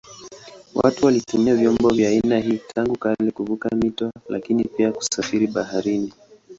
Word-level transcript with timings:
Watu 0.75 1.05
walitumia 1.05 1.55
vyombo 1.55 1.89
vya 1.89 2.09
aina 2.09 2.39
hii 2.39 2.61
tangu 2.75 2.97
kale 2.97 3.31
kuvuka 3.31 3.69
mito 3.75 4.11
lakini 4.29 4.63
pia 4.63 4.91
kusafiri 4.91 5.47
baharini. 5.47 6.13